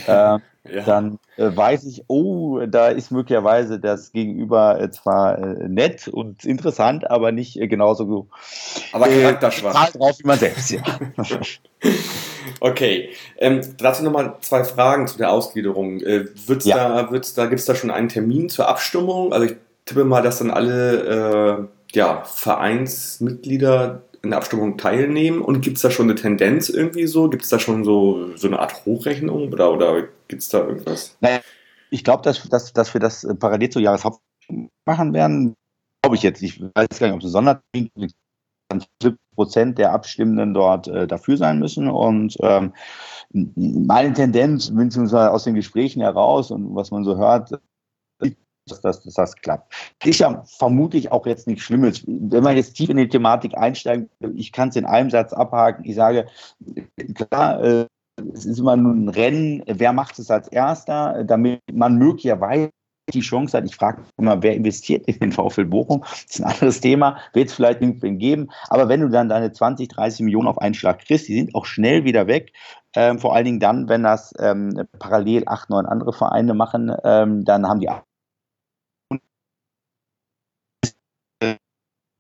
[0.08, 0.40] Äh,
[0.72, 0.84] ja.
[0.86, 6.44] dann äh, weiß ich, oh, da ist möglicherweise das Gegenüber äh, zwar äh, nett und
[6.44, 8.28] interessant, aber nicht äh, genauso gut.
[8.92, 9.92] Aber charakterschwach.
[9.92, 10.82] drauf wie man selbst, ja.
[12.60, 13.10] okay.
[13.38, 16.02] Ähm, dazu nochmal zwei Fragen zu der Ausgliederung.
[16.02, 16.76] Äh, wird's ja.
[16.76, 19.34] da, wird's da, gibt es da schon einen Termin zur Abstimmung?
[19.34, 19.56] Also ich
[19.86, 25.42] tippe mal, dass dann alle äh, ja, Vereinsmitglieder in der Abstimmung teilnehmen?
[25.42, 27.30] Und gibt es da schon eine Tendenz irgendwie so?
[27.30, 31.16] Gibt es da schon so, so eine Art Hochrechnung oder, oder gibt es da irgendwas?
[31.22, 31.40] Naja,
[31.90, 34.20] ich glaube, dass, dass, dass wir das parallel zur Jahreshaupt
[34.86, 35.54] machen werden.
[36.02, 36.42] Glaube ich jetzt.
[36.42, 37.90] Ich weiß gar nicht, ob es ein Sondertermin
[38.72, 41.90] 50 Prozent der Abstimmenden dort äh, dafür sein müssen.
[41.90, 42.74] Und ähm,
[43.32, 47.52] meine Tendenz, beziehungsweise aus den Gesprächen heraus und was man so hört,
[48.68, 49.74] dass, dass, dass das klappt.
[50.04, 52.04] Ist ja vermutlich auch jetzt nichts Schlimmes.
[52.08, 55.86] Wenn man jetzt tief in die Thematik einsteigt, ich kann es in einem Satz abhaken.
[55.86, 56.28] Ich sage,
[57.14, 57.86] klar, äh,
[58.34, 62.72] es ist immer nur ein Rennen, wer macht es als Erster, damit man möglicherweise
[63.14, 66.02] die Chance hat, ich frage immer, wer investiert in den VfL Bochum?
[66.02, 69.52] Das ist ein anderes Thema, wird es vielleicht irgendwen geben, aber wenn du dann deine
[69.52, 72.54] 20, 30 Millionen auf einen Schlag kriegst, die sind auch schnell wieder weg,
[72.96, 77.46] ähm, vor allen Dingen dann, wenn das ähm, parallel acht, neun andere Vereine machen, ähm,
[77.46, 77.90] dann haben die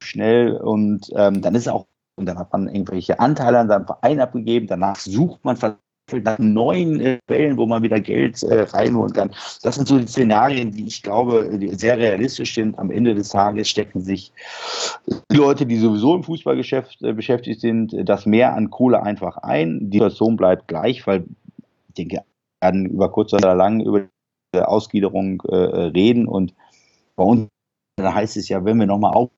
[0.04, 4.20] schnell und ähm, dann ist auch, und dann hat man irgendwelche Anteile an seinem Verein
[4.20, 5.58] abgegeben, danach sucht man
[6.14, 9.32] nach neuen äh, Quellen, wo man wieder Geld äh, reinholen kann.
[9.64, 12.78] Das sind so die Szenarien, die ich glaube, die sehr realistisch sind.
[12.78, 14.32] Am Ende des Tages stecken sich
[15.32, 19.90] die Leute, die sowieso im Fußballgeschäft äh, beschäftigt sind, das Mehr an Kohle einfach ein.
[19.90, 21.26] Die Situation bleibt gleich, weil
[21.90, 22.24] ich denke, wir
[22.62, 24.08] werden über kurz oder lang über
[24.54, 26.54] die Ausgliederung äh, reden und
[27.16, 27.48] bei uns
[28.00, 29.30] heißt es ja, wenn wir nochmal auf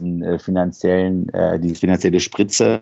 [0.00, 2.80] äh, finanziellen, äh, die finanzielle Spritze.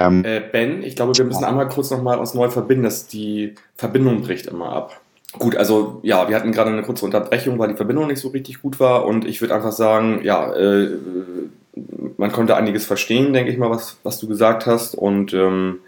[0.00, 3.54] Ähm, äh, ben, ich glaube, wir müssen einmal kurz nochmal uns neu verbinden, dass die
[3.76, 5.00] Verbindung bricht immer ab.
[5.38, 8.62] Gut, also ja, wir hatten gerade eine kurze Unterbrechung, weil die Verbindung nicht so richtig
[8.62, 10.90] gut war und ich würde einfach sagen, ja, äh,
[12.16, 15.80] man konnte einiges verstehen, denke ich mal, was, was du gesagt hast und ähm,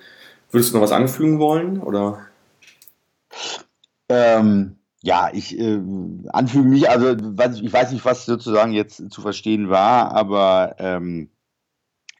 [0.50, 2.26] würdest du noch was anfügen wollen oder?
[4.08, 5.78] Ähm, ja, ich äh,
[6.32, 11.28] anfügen mich, also was, ich weiß nicht, was sozusagen jetzt zu verstehen war, aber ähm,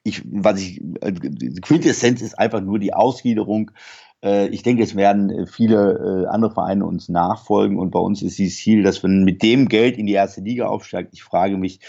[0.06, 1.12] ich, was ich, äh,
[1.60, 3.70] Quintessenz ist einfach nur die Ausgliederung
[4.22, 8.40] äh, ich denke, es werden äh, viele andere Vereine uns nachfolgen und bei uns ist
[8.40, 11.10] das Ziel, dass wir mit dem Geld in die erste Liga aufsteigen.
[11.12, 11.80] Ich frage mich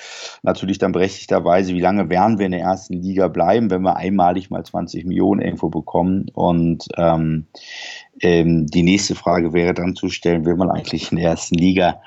[0.43, 4.49] natürlich dann berechtigterweise, wie lange werden wir in der ersten Liga bleiben, wenn wir einmalig
[4.49, 7.47] mal 20 Millionen irgendwo bekommen und ähm,
[8.21, 12.01] ähm, die nächste Frage wäre dann zu stellen, will man eigentlich in der ersten Liga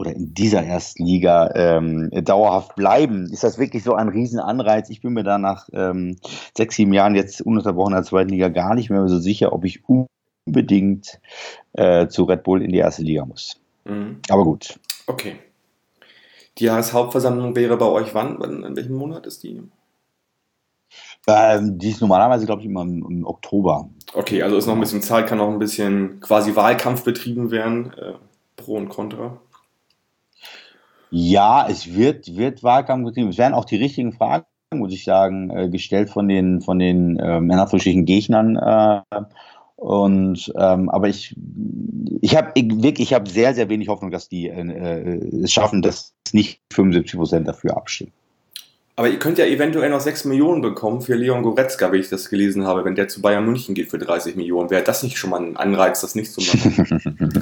[0.00, 3.30] oder in dieser ersten Liga ähm, dauerhaft bleiben?
[3.30, 4.88] Ist das wirklich so ein Riesenanreiz?
[4.88, 6.16] Ich bin mir da nach ähm,
[6.56, 9.66] sechs, sieben Jahren jetzt ununterbrochen in der zweiten Liga gar nicht mehr so sicher, ob
[9.66, 9.82] ich
[10.46, 11.20] unbedingt
[11.74, 13.60] äh, zu Red Bull in die erste Liga muss.
[13.84, 14.20] Mhm.
[14.30, 14.80] Aber gut.
[15.06, 15.36] Okay.
[16.56, 18.40] Die Jahreshauptversammlung wäre bei euch wann?
[18.40, 19.62] In welchem Monat ist die?
[21.26, 23.90] Ähm, die ist normalerweise, glaube ich, immer im, im, Oktober.
[24.14, 27.92] Okay, also ist noch ein bisschen Zeit, kann noch ein bisschen quasi Wahlkampf betrieben werden,
[27.98, 28.14] äh,
[28.56, 29.38] pro und contra.
[31.10, 33.30] Ja, es wird, wird Wahlkampf getrieben.
[33.30, 37.18] Es werden auch die richtigen Fragen, muss ich sagen, äh, gestellt von den, von den
[37.20, 38.56] ähm, männerfrischen Gegnern.
[38.56, 39.02] Äh,
[39.76, 41.34] und ähm, aber ich,
[42.20, 45.82] ich habe wirklich, ich habe sehr, sehr wenig Hoffnung, dass die äh, äh es schaffen,
[45.82, 48.12] dass nicht 75 Prozent dafür abstimmen.
[49.00, 52.28] Aber ihr könnt ja eventuell noch 6 Millionen bekommen für Leon Goretzka, wie ich das
[52.28, 54.68] gelesen habe, wenn der zu Bayern München geht für 30 Millionen.
[54.68, 57.32] Wäre das nicht schon mal ein Anreiz, das nicht zu machen?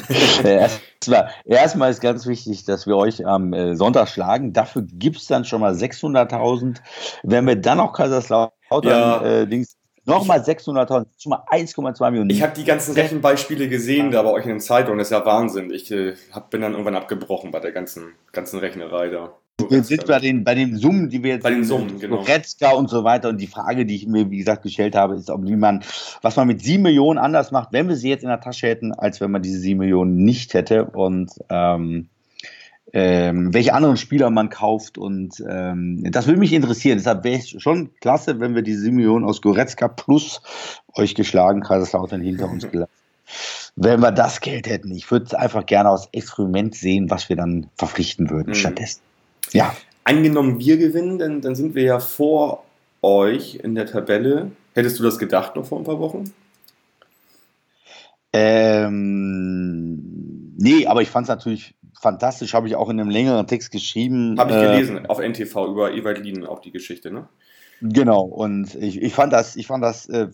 [0.45, 4.53] erstmal, erstmal ist ganz wichtig, dass wir euch am äh, Sonntag schlagen.
[4.53, 6.77] Dafür gibt es dann schon mal 600.000.
[7.25, 8.53] Wenn wir dann noch Kaiserslautern
[8.85, 9.21] ja.
[9.23, 9.78] äh, links
[10.09, 12.31] Nochmal 600.000, schon mal 1,2 Millionen.
[12.31, 15.25] Ich habe die ganzen Rechenbeispiele gesehen, da bei euch in den Zeitungen, das ist ja
[15.25, 15.71] Wahnsinn.
[15.71, 19.35] Ich äh, hab, bin dann irgendwann abgebrochen bei der ganzen, ganzen Rechnerei da.
[19.69, 22.19] Wir sind bei den, bei den Summen, die wir jetzt bei den Summen, genau.
[22.19, 23.29] Goretzka und so weiter.
[23.29, 25.83] Und die Frage, die ich mir, wie gesagt, gestellt habe, ist, ob man,
[26.23, 28.93] was man mit sieben Millionen anders macht, wenn wir sie jetzt in der Tasche hätten,
[28.93, 30.85] als wenn man diese sieben Millionen nicht hätte.
[30.85, 32.09] Und ähm,
[32.93, 34.99] ähm, welche anderen Spieler man kauft.
[34.99, 36.99] Und ähm, das würde mich interessieren.
[36.99, 40.41] Deshalb wäre es schon klasse, wenn wir sieben Millionen aus Goretzka plus
[40.95, 42.93] euch geschlagen, Kaiserslautern hinter uns gelassen
[43.81, 44.91] wenn wir das Geld hätten.
[44.91, 48.55] Ich würde es einfach gerne aus Experiment sehen, was wir dann verpflichten würden mhm.
[48.55, 49.03] stattdessen.
[49.53, 49.77] Ja.
[50.05, 52.65] Angenommen, wir gewinnen, dann, dann sind wir ja vor
[53.03, 54.51] euch in der Tabelle.
[54.75, 56.33] Hättest du das gedacht noch vor ein paar Wochen?
[58.33, 59.99] Ähm,
[60.57, 64.39] nee, aber ich fand es natürlich fantastisch, habe ich auch in einem längeren Text geschrieben.
[64.39, 67.29] Habe ich gelesen, äh, auf NTV über Ewald Lien auch die Geschichte, ne?
[67.81, 70.29] Genau, und ich, ich fand das, ich fand das äh,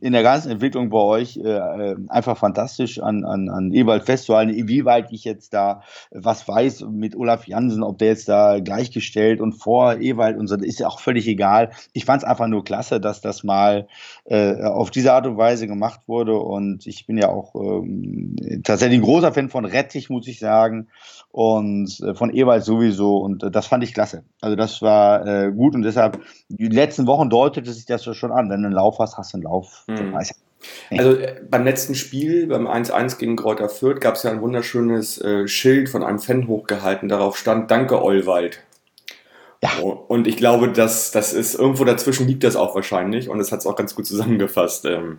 [0.00, 4.52] in der ganzen Entwicklung bei euch äh, äh, einfach fantastisch an, an, an Ewald festzuhalten,
[4.52, 9.52] inwieweit ich jetzt da was weiß mit Olaf Jansen, ob der jetzt da gleichgestellt und
[9.52, 11.70] vor Ewald und so, ist ja auch völlig egal.
[11.92, 13.86] Ich fand es einfach nur klasse, dass das mal
[14.24, 18.98] äh, auf diese Art und Weise gemacht wurde und ich bin ja auch ähm, tatsächlich
[18.98, 20.88] ein großer Fan von Rettich, muss ich sagen
[21.30, 24.24] und äh, von Ewald sowieso und äh, das fand ich klasse.
[24.40, 26.20] Also das war äh, gut und deshalb
[26.68, 28.50] die letzten Wochen deutete sich das schon an.
[28.50, 29.84] Wenn du einen Lauf hast, hast du einen Lauf.
[29.86, 30.16] Hm.
[30.90, 35.20] Also äh, beim letzten Spiel, beim 1-1 gegen Kräuter Fürth, gab es ja ein wunderschönes
[35.20, 37.08] äh, Schild von einem Fan hochgehalten.
[37.08, 38.60] Darauf stand Danke, Euwald.
[39.62, 39.70] Ja.
[39.80, 43.60] Und ich glaube, dass das ist irgendwo dazwischen liegt das auch wahrscheinlich und es hat
[43.60, 44.84] es auch ganz gut zusammengefasst.
[44.84, 45.18] Ähm,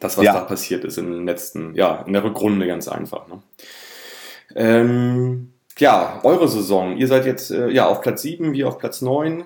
[0.00, 0.32] das, was ja.
[0.34, 3.26] da passiert ist in den letzten, ja, in der Rückrunde ganz einfach.
[3.26, 3.42] Ne?
[4.54, 6.96] Ähm, ja, eure Saison.
[6.96, 9.44] Ihr seid jetzt äh, ja auf Platz 7, wir auf Platz 9.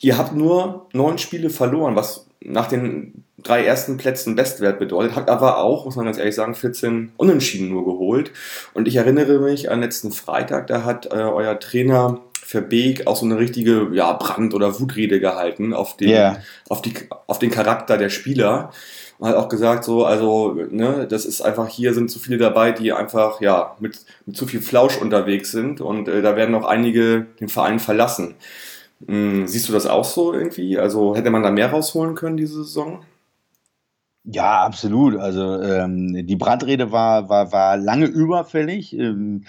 [0.00, 5.30] Ihr habt nur neun Spiele verloren, was nach den drei ersten Plätzen Bestwert bedeutet, habt
[5.30, 8.32] aber auch, muss man ganz ehrlich sagen, 14 Unentschieden nur geholt.
[8.74, 13.26] Und ich erinnere mich an letzten Freitag, da hat äh, euer Trainer Verbeek auch so
[13.26, 16.40] eine richtige ja, Brand- oder Wutrede gehalten auf den, yeah.
[16.70, 16.94] auf, die,
[17.26, 18.70] auf den Charakter der Spieler
[19.18, 22.72] und hat auch gesagt, so, also, ne, das ist einfach, hier sind zu viele dabei,
[22.72, 26.64] die einfach, ja, mit, mit zu viel Flausch unterwegs sind und äh, da werden noch
[26.64, 28.34] einige den Verein verlassen.
[29.06, 30.78] Hm, siehst du das auch so irgendwie?
[30.78, 33.04] Also hätte man da mehr rausholen können diese Saison?
[34.24, 35.16] Ja, absolut.
[35.16, 38.92] Also ähm, die Brandrede war, war, war lange überfällig.
[38.92, 39.44] Ähm,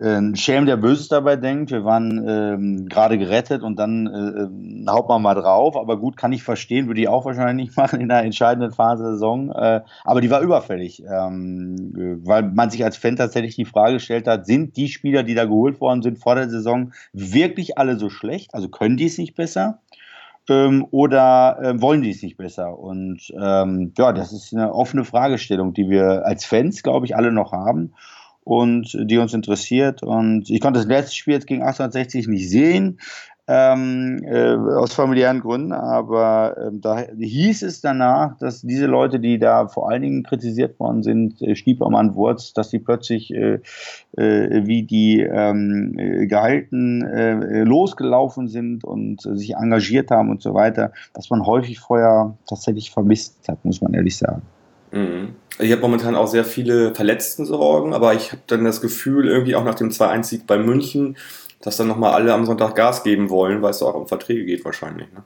[0.00, 1.70] ein Schelm, der Böses dabei denkt.
[1.70, 5.76] Wir waren ähm, gerade gerettet und dann äh, haut man mal drauf.
[5.76, 9.04] Aber gut, kann ich verstehen, würde ich auch wahrscheinlich nicht machen in der entscheidenden Phase
[9.04, 9.52] der Saison.
[9.52, 14.26] Äh, aber die war überfällig, ähm, weil man sich als Fan tatsächlich die Frage gestellt
[14.26, 18.10] hat, sind die Spieler, die da geholt worden sind vor der Saison, wirklich alle so
[18.10, 18.52] schlecht?
[18.52, 19.78] Also können die es nicht besser?
[20.48, 22.76] Ähm, oder äh, wollen die es nicht besser?
[22.76, 27.30] Und ähm, ja, das ist eine offene Fragestellung, die wir als Fans, glaube ich, alle
[27.30, 27.94] noch haben
[28.44, 30.02] und die uns interessiert.
[30.02, 32.98] Und ich konnte das letzte Spiel jetzt gegen 1860 nicht sehen,
[33.46, 39.38] ähm, äh, aus familiären Gründen, aber äh, da hieß es danach, dass diese Leute, die
[39.38, 43.60] da vor allen Dingen kritisiert worden sind, äh, Stiepermann, Wurz, dass die plötzlich äh,
[44.16, 50.54] äh, wie die ähm, äh, gehalten äh, losgelaufen sind und sich engagiert haben und so
[50.54, 54.40] weiter, dass man häufig vorher tatsächlich vermisst hat, muss man ehrlich sagen.
[54.94, 55.34] Mhm.
[55.58, 59.64] Ich habe momentan auch sehr viele Verletzten-Sorgen, aber ich habe dann das Gefühl, irgendwie auch
[59.64, 61.16] nach dem 2-1-Sieg bei München,
[61.60, 64.64] dass dann nochmal alle am Sonntag Gas geben wollen, weil es auch um Verträge geht
[64.64, 65.12] wahrscheinlich.
[65.12, 65.24] Ne?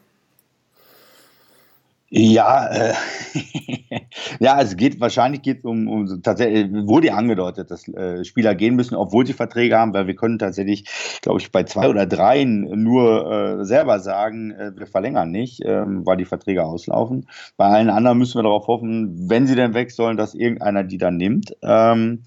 [2.10, 2.94] Ja, äh,
[4.40, 8.94] ja, es geht wahrscheinlich geht um, um tatsächlich wurde angedeutet, dass äh, Spieler gehen müssen,
[8.94, 10.86] obwohl sie Verträge haben, weil wir können tatsächlich,
[11.20, 16.06] glaube ich, bei zwei oder dreien nur äh, selber sagen, äh, wir verlängern nicht, ähm,
[16.06, 17.28] weil die Verträge auslaufen.
[17.58, 20.98] Bei allen anderen müssen wir darauf hoffen, wenn sie denn weg sollen, dass irgendeiner die
[20.98, 21.56] dann nimmt.
[21.62, 22.22] Ähm,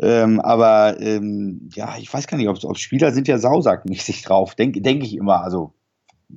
[0.00, 4.54] ähm, aber ähm, ja, ich weiß gar nicht, ob, ob Spieler sind ja sausackmäßig drauf,
[4.54, 5.42] denke denk ich immer.
[5.42, 5.72] Also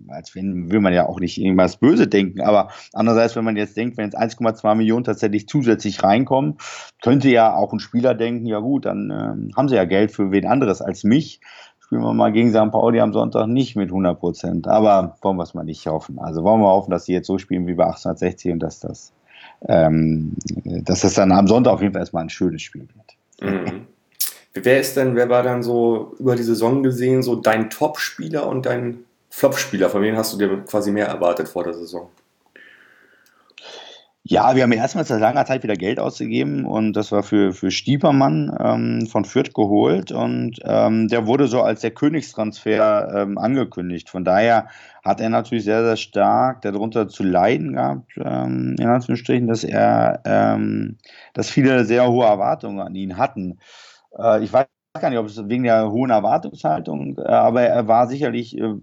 [0.07, 3.77] als wenn will man ja auch nicht irgendwas böse denken, aber andererseits, wenn man jetzt
[3.77, 6.57] denkt, wenn jetzt 1,2 Millionen tatsächlich zusätzlich reinkommen,
[7.01, 10.31] könnte ja auch ein Spieler denken, ja gut, dann äh, haben sie ja Geld für
[10.31, 11.41] wen anderes als mich.
[11.79, 12.71] Spielen wir mal gegen St.
[12.71, 16.17] Pauli am Sonntag nicht mit 100 Prozent, aber wollen wir es mal nicht hoffen.
[16.17, 19.13] Also wollen wir hoffen, dass sie jetzt so spielen wie bei 1860 und dass das,
[19.67, 23.51] ähm, dass das dann am Sonntag auf jeden Fall erstmal ein schönes Spiel wird.
[23.53, 23.87] Mhm.
[24.55, 28.65] Wer ist denn, wer war dann so über die Saison gesehen so dein Top-Spieler und
[28.67, 28.99] dein
[29.35, 32.07] Flop-Spieler, von wem hast du dir quasi mehr erwartet vor der Saison?
[34.21, 37.71] Ja, wir haben erstmal seit langer Zeit wieder Geld ausgegeben und das war für, für
[37.71, 44.07] Stiepermann ähm, von Fürth geholt und ähm, der wurde so als der Königstransfer ähm, angekündigt.
[44.11, 44.67] Von daher
[45.03, 50.21] hat er natürlich sehr, sehr stark darunter zu leiden gehabt, ähm, in Anführungsstrichen, dass er,
[50.25, 50.99] ähm,
[51.33, 53.57] dass viele sehr hohe Erwartungen an ihn hatten.
[54.15, 54.67] Äh, ich weiß
[55.01, 58.75] gar nicht, ob es wegen der hohen Erwartungshaltung, äh, aber er war sicherlich, äh,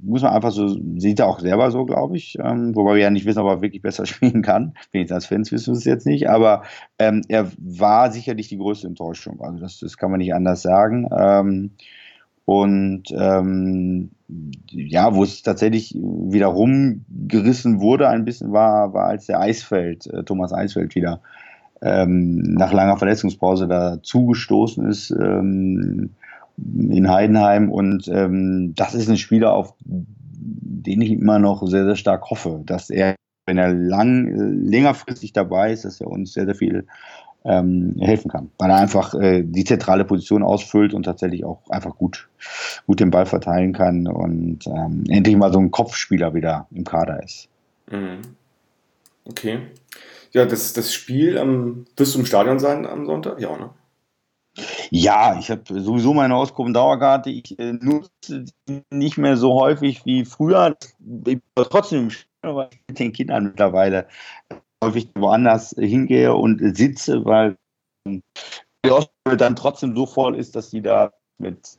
[0.00, 0.68] muss man einfach so,
[0.98, 3.62] sieht er auch selber so, glaube ich, ähm, wobei wir ja nicht wissen, ob er
[3.62, 4.74] wirklich besser spielen kann.
[4.92, 6.62] Wenigstens als Fans wissen wir es jetzt nicht, aber
[7.00, 9.40] ähm, er war sicherlich die größte Enttäuschung.
[9.40, 11.08] Also das, das kann man nicht anders sagen.
[11.16, 11.72] Ähm,
[12.44, 14.10] und ähm,
[14.70, 20.22] ja, wo es tatsächlich wieder rumgerissen wurde, ein bisschen war, war als der Eisfeld, äh,
[20.22, 21.20] Thomas Eisfeld wieder
[21.84, 26.10] ähm, nach langer Verletzungspause da zugestoßen ist ähm,
[26.56, 27.70] in Heidenheim.
[27.70, 32.62] Und ähm, das ist ein Spieler, auf den ich immer noch sehr, sehr stark hoffe,
[32.64, 33.16] dass er,
[33.46, 36.86] wenn er lang, äh, längerfristig dabei ist, dass er uns sehr, sehr viel
[37.44, 41.94] ähm, helfen kann, weil er einfach äh, die zentrale Position ausfüllt und tatsächlich auch einfach
[41.96, 42.30] gut,
[42.86, 47.22] gut den Ball verteilen kann und ähm, endlich mal so ein Kopfspieler wieder im Kader
[47.22, 47.48] ist.
[47.90, 48.22] Mhm.
[49.26, 49.58] Okay.
[50.34, 53.40] Ja, das, das Spiel, ähm, wirst du im Stadion sein am Sonntag?
[53.40, 53.70] Ja, ne?
[54.90, 57.30] Ja, ich habe sowieso meine Ausgruppendauerkarte.
[57.30, 60.76] Ich äh, nutze die nicht mehr so häufig wie früher.
[61.26, 62.10] Ich war trotzdem
[62.42, 64.06] weil ich mit den Kindern mittlerweile
[64.82, 67.56] häufig woanders hingehe und sitze, weil
[68.06, 71.78] die Ausgabe dann trotzdem so voll ist, dass die da mit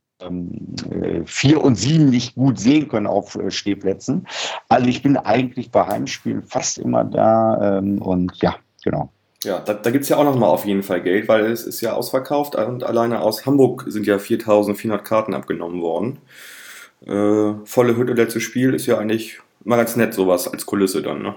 [1.26, 4.28] vier und sieben nicht gut sehen können auf äh, Stehplätzen.
[4.70, 9.10] Also ich bin eigentlich bei Heimspielen fast immer da ähm, und ja, genau.
[9.44, 11.82] Ja, da, da gibt es ja auch nochmal auf jeden Fall Geld, weil es ist
[11.82, 16.20] ja ausverkauft und alleine aus Hamburg sind ja 4400 Karten abgenommen worden.
[17.06, 21.22] Äh, volle Hütte, letztes Spiel ist ja eigentlich mal ganz nett, sowas als Kulisse dann,
[21.22, 21.36] ne?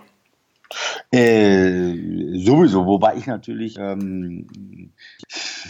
[1.10, 4.46] Äh, sowieso, wobei ich natürlich ähm,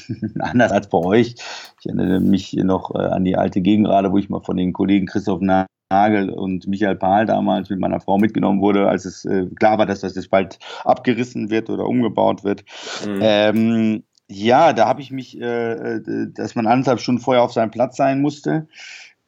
[0.38, 1.34] anders als bei euch,
[1.80, 5.06] ich erinnere mich noch äh, an die alte Gegengrade, wo ich mal von den Kollegen
[5.06, 9.78] Christoph Nagel und Michael Pahl damals mit meiner Frau mitgenommen wurde, als es äh, klar
[9.78, 12.64] war, dass das jetzt bald abgerissen wird oder umgebaut wird.
[13.06, 13.18] Mhm.
[13.20, 17.70] Ähm, ja, da habe ich mich, äh, äh dass man anderthalb Stunden vorher auf seinem
[17.70, 18.68] Platz sein musste.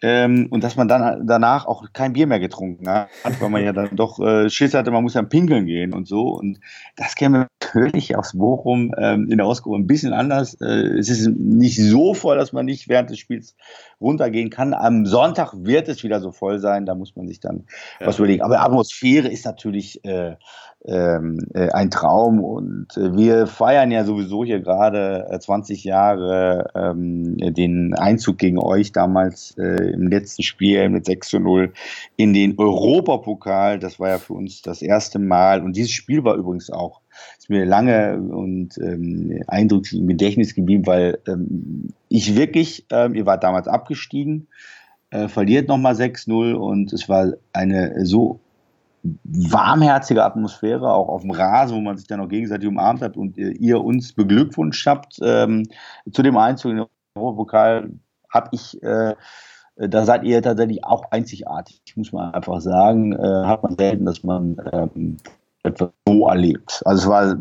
[0.02, 3.08] Ähm, und dass man dann danach auch kein Bier mehr getrunken hat,
[3.38, 6.28] weil man ja dann doch äh, Schiss hatte, man muss dann pinkeln gehen und so.
[6.28, 6.60] Und
[6.96, 10.54] das käme natürlich aus Bochum ähm, in der Ausgabe ein bisschen anders.
[10.60, 13.54] Äh, es ist nicht so voll, dass man nicht während des Spiels
[14.00, 14.72] runtergehen kann.
[14.72, 17.64] Am Sonntag wird es wieder so voll sein, da muss man sich dann
[18.00, 18.06] ja.
[18.06, 18.42] was überlegen.
[18.42, 20.36] Aber Atmosphäre ist natürlich äh,
[20.84, 22.42] ähm, äh, ein Traum.
[22.42, 28.58] Und äh, wir feiern ja sowieso hier gerade 20 äh, Jahre ähm, den Einzug gegen
[28.58, 31.72] euch damals äh, im letzten Spiel mit 6 zu 0
[32.16, 33.78] in den Europapokal.
[33.78, 35.62] Das war ja für uns das erste Mal.
[35.62, 37.00] Und dieses Spiel war übrigens auch
[37.38, 43.26] ist mir lange und ähm, eindrücklich im Gedächtnis geblieben, weil ähm, ich wirklich, ähm, ihr
[43.26, 44.46] wart damals abgestiegen,
[45.10, 48.40] äh, verliert nochmal 6-0 und es war eine so
[49.02, 53.36] warmherzige Atmosphäre, auch auf dem Rasen, wo man sich dann auch gegenseitig umarmt hat und
[53.36, 55.66] ihr, ihr uns beglückwünscht habt ähm,
[56.12, 57.90] zu dem Einzug in den Europapokal,
[58.28, 59.14] habe ich, äh,
[59.76, 63.12] da seid ihr tatsächlich auch einzigartig, muss man einfach sagen.
[63.12, 65.16] Äh, hat man selten, dass man ähm,
[65.62, 66.82] etwas so erlebt.
[66.84, 67.36] Also es war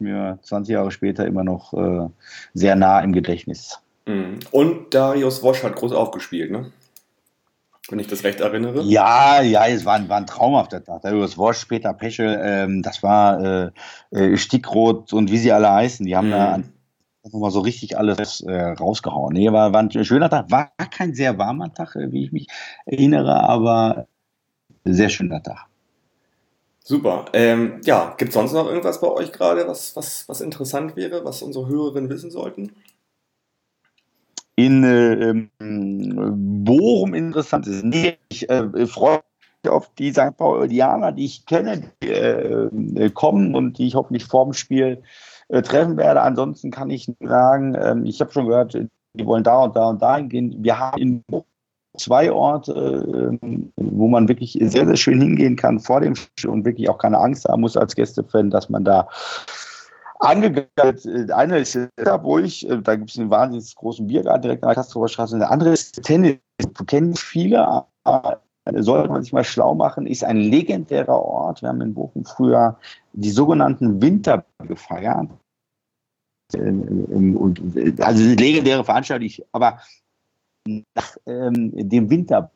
[0.00, 2.08] mir 20 Jahre später immer noch äh,
[2.54, 3.80] sehr nah im Gedächtnis.
[4.06, 4.38] Mhm.
[4.52, 6.70] Und Darius Wosch hat groß aufgespielt, ne?
[7.90, 8.82] Wenn ich das recht erinnere.
[8.82, 11.02] Ja, ja, es war, war ein traumhafter Tag.
[11.02, 13.70] Darius Wosch, Peter Peschel, ähm, das war äh,
[14.10, 16.04] äh, Stickrot und wie sie alle heißen.
[16.04, 16.32] Die haben mhm.
[16.32, 16.60] da
[17.32, 19.32] nochmal so richtig alles äh, rausgehauen.
[19.32, 20.50] Nee, war, war ein schöner Tag.
[20.50, 22.46] War kein sehr warmer Tag, äh, wie ich mich
[22.84, 24.06] erinnere, aber
[24.84, 25.66] sehr schöner Tag.
[26.84, 27.26] Super.
[27.34, 31.24] Ähm, ja, gibt es sonst noch irgendwas bei euch gerade, was, was, was interessant wäre,
[31.24, 32.72] was unsere Hörerinnen wissen sollten?
[34.58, 37.84] In äh, Bochum interessant ist.
[37.84, 39.20] Nee, ich äh, freue
[39.62, 40.36] mich auf die St.
[40.36, 45.00] Paulianer, die ich kenne, die äh, äh, kommen und die ich hoffentlich vorm Spiel
[45.46, 46.22] äh, treffen werde.
[46.22, 50.02] Ansonsten kann ich sagen, ähm, ich habe schon gehört, die wollen da und da und
[50.02, 50.56] da hingehen.
[50.58, 51.46] Wir haben in Bochum
[51.96, 56.64] zwei Orte, ähm, wo man wirklich sehr, sehr schön hingehen kann vor dem Spiel und
[56.64, 59.06] wirklich auch keine Angst haben muss als Gästefan, dass man da
[60.20, 61.30] angegangen ist.
[61.30, 65.08] Eine ist Ritterburg, äh, da gibt es einen wahnsinnig großen Biergarten direkt an der Kastrower
[65.08, 65.34] Straße.
[65.34, 66.38] Und der andere ist Tennis.
[66.86, 68.42] Kennen viele, aber
[68.76, 71.62] sollte man sich mal schlau machen, ist ein legendärer Ort.
[71.62, 72.76] Wir haben in Bochum früher
[73.12, 75.28] die sogenannten Winter gefeiert.
[76.54, 77.36] Ähm,
[78.00, 79.80] also legendäre Veranstaltung, aber
[80.66, 82.50] nach ähm, dem Winter,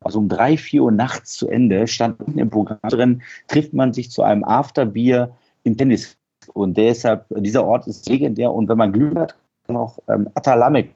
[0.00, 3.92] also um drei, vier Uhr nachts zu Ende, stand unten im Programm drin, trifft man
[3.92, 6.16] sich zu einem Afterbier im Tennis.
[6.48, 8.52] Und deshalb, dieser Ort ist legendär.
[8.52, 9.36] Und wenn man Glück hat,
[9.68, 10.94] noch ähm, Atalamek.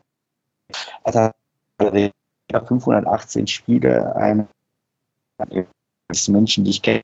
[1.04, 2.12] Atalamek
[2.50, 4.48] 518 Spiele, ein
[6.29, 7.02] Menschen, die ich kenne,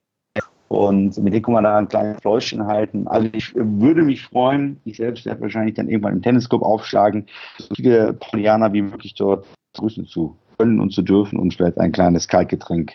[0.68, 3.06] und mit dem kann man da ein kleines Fläuschen halten.
[3.06, 7.26] Also ich würde mich freuen, ich selbst werde wahrscheinlich dann irgendwann im Tennisclub aufschlagen,
[7.58, 11.92] so viele Paulianer wie möglich dort grüßen zu können und zu dürfen und vielleicht ein
[11.92, 12.92] kleines Kaltgetränk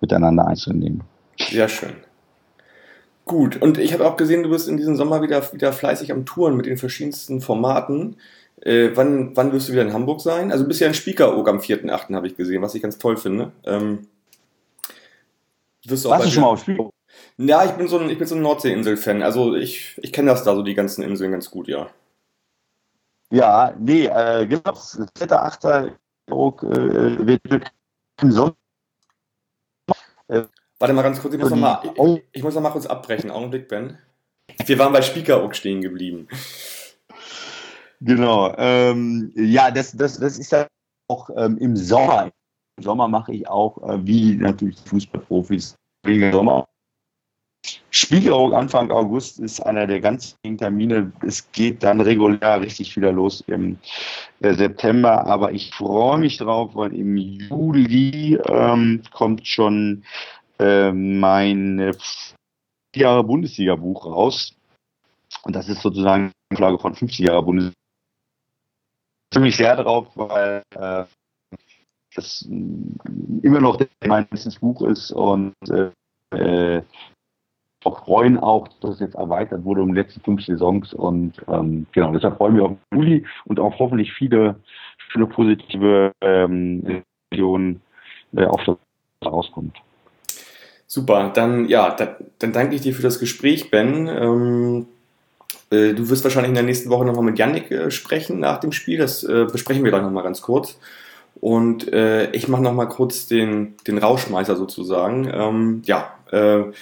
[0.00, 1.02] miteinander einzunehmen.
[1.38, 1.94] Sehr schön.
[3.28, 6.24] Gut, und ich habe auch gesehen, du bist in diesem Sommer wieder, wieder fleißig am
[6.24, 8.16] Touren mit den verschiedensten Formaten.
[8.62, 10.50] Äh, wann, wann wirst du wieder in Hamburg sein?
[10.50, 12.14] Also bist ja in Spiekeroog am 4.8.
[12.14, 13.52] habe ich gesehen, was ich ganz toll finde.
[13.66, 14.08] Ähm,
[15.84, 16.90] wirst du Warst du schon mal auf Spiekeroog?
[17.36, 19.22] Ja, ich bin so ein, ich bin so ein Nordseeinsel-Fan.
[19.22, 21.90] Also ich, ich kenne das da, so die ganzen Inseln ganz gut, ja.
[23.30, 24.72] Ja, nee, äh, genau.
[25.18, 25.88] Vierter, achter
[26.28, 27.72] äh, wird
[28.22, 28.56] im Sommer.
[30.78, 33.30] Warte mal ganz kurz, ich muss, noch mal, ich, ich muss noch mal kurz abbrechen.
[33.30, 33.98] Augenblick, Ben.
[34.64, 36.28] Wir waren bei Spiekeroog stehen geblieben.
[38.00, 38.54] Genau.
[38.56, 40.66] Ähm, ja, das, das, das ist ja
[41.08, 42.30] auch ähm, im Sommer.
[42.76, 45.74] Im Sommer mache ich auch, äh, wie natürlich Fußballprofis,
[46.04, 46.68] wegen Sommer
[47.90, 51.12] Spiegelung Anfang August ist einer der ganz wichtigen Termine.
[51.26, 53.78] Es geht dann regulär richtig wieder los im
[54.40, 60.04] äh, September, aber ich freue mich drauf, weil im Juli ähm, kommt schon
[60.58, 61.94] äh, mein
[62.94, 64.54] Jahre Bundesliga-Buch raus.
[65.42, 67.74] Und das ist sozusagen eine Flagge von 50 Jahre Bundesliga.
[69.32, 71.04] Ziemlich sehr drauf, weil äh,
[72.14, 75.54] das immer noch mein letztes Buch ist und
[76.32, 76.82] äh,
[77.84, 81.86] auch freuen auch, dass es jetzt erweitert wurde um die letzten fünf Saisons und ähm,
[81.92, 84.60] genau, deshalb freuen wir auf Juli und auch hoffentlich viele,
[85.12, 87.80] viele positive ähm, Visionen
[88.36, 88.76] äh, auf das
[89.24, 89.76] rauskommt.
[90.90, 94.08] Super, dann ja, da, dann danke ich dir für das Gespräch, Ben.
[94.08, 94.86] Ähm,
[95.70, 98.72] äh, du wirst wahrscheinlich in der nächsten Woche nochmal mit Yannick äh, sprechen nach dem
[98.72, 98.96] Spiel.
[98.96, 100.78] Das äh, besprechen wir dann nochmal ganz kurz.
[101.42, 105.30] Und äh, ich mache nochmal kurz den, den Rauschmeißer sozusagen.
[105.30, 106.72] Ähm, ja, äh,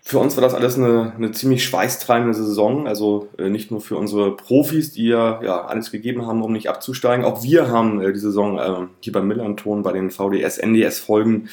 [0.00, 2.86] für uns war das alles eine, eine ziemlich schweißtreibende Saison.
[2.86, 6.68] Also äh, nicht nur für unsere Profis, die ja, ja alles gegeben haben, um nicht
[6.68, 7.24] abzusteigen.
[7.24, 11.48] Auch wir haben die Saison äh, hier beim Millanton bei den VDS, NDS-Folgen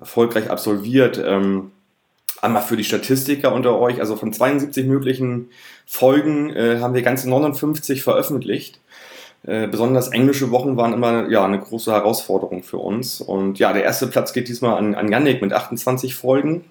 [0.00, 1.22] erfolgreich absolviert.
[1.24, 1.70] Ähm,
[2.40, 4.00] einmal für die Statistiker unter euch.
[4.00, 5.50] Also von 72 möglichen
[5.86, 8.80] Folgen äh, haben wir ganze 59 veröffentlicht.
[9.42, 13.20] Äh, besonders englische Wochen waren immer ja, eine große Herausforderung für uns.
[13.20, 16.64] Und ja, der erste Platz geht diesmal an, an Yannick mit 28 Folgen.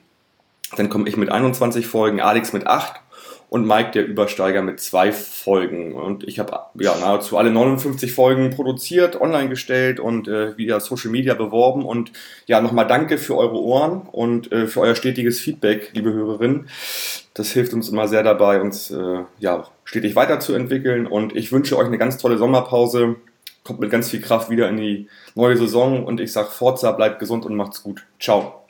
[0.76, 3.02] Dann komme ich mit 21 Folgen, Alex mit 8
[3.50, 5.94] und Mike, der Übersteiger, mit zwei Folgen.
[5.94, 11.10] Und ich habe ja nahezu alle 59 Folgen produziert, online gestellt und äh, via Social
[11.12, 11.84] Media beworben.
[11.84, 12.12] Und
[12.46, 16.70] ja, nochmal danke für eure Ohren und äh, für euer stetiges Feedback, liebe Hörerinnen.
[17.34, 21.08] Das hilft uns immer sehr dabei, uns äh, ja, stetig weiterzuentwickeln.
[21.08, 23.16] Und ich wünsche euch eine ganz tolle Sommerpause.
[23.64, 26.06] Kommt mit ganz viel Kraft wieder in die neue Saison.
[26.06, 28.06] Und ich sage Forza, bleibt gesund und macht's gut.
[28.20, 28.66] Ciao.